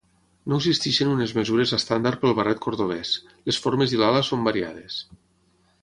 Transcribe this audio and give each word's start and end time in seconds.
No 0.51 0.55
existeixen 0.61 1.11
unes 1.15 1.33
mesures 1.39 1.75
estàndard 1.77 2.19
pel 2.25 2.35
barret 2.41 2.63
cordovès, 2.67 3.13
les 3.51 3.63
formes 3.67 3.95
i 3.95 4.01
l'ala 4.03 4.27
són 4.31 4.49
variades. 4.51 4.99